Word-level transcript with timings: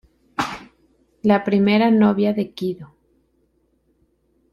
La 1.21 1.43
primera 1.43 1.91
novia 1.91 2.33
de 2.33 2.49
Kido. 2.55 2.95